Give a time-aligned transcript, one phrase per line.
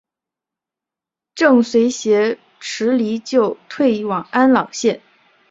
[1.35, 4.99] 郑绥挟持黎槱退往安朗县。